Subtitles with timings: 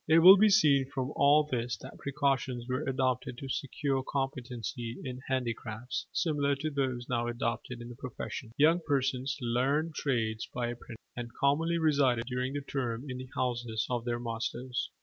[0.07, 5.19] It will be seen from all this that precautions were adopted to secure competency in
[5.27, 8.53] handicrafts similar to those now adopted in the professions.
[8.57, 13.85] Young persons learned trades by apprenticeship, and commonly resided during the term in the houses
[13.91, 14.89] of their masters.